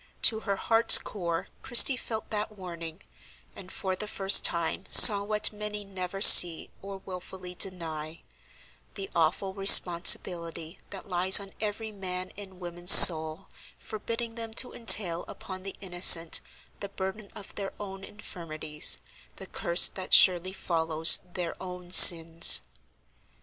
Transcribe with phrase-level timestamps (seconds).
[0.23, 3.03] To her heart's core Christie felt that warning;
[3.55, 10.79] and for the first time saw what many never see or wilfully deny,—the awful responsibility
[10.89, 16.41] that lies on every man and woman's soul forbidding them to entail upon the innocent
[16.79, 19.01] the burden of their own infirmities,
[19.35, 22.63] the curse that surely follows their own sins.